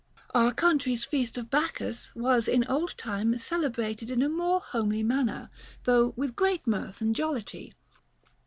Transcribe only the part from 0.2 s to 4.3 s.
Our country's feast of Bacchus was in old time cele brated in a